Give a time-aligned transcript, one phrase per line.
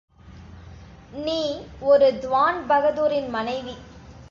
[1.17, 1.37] நீ
[1.81, 3.75] ஒரு திவான் பகதூரின் மனைவி!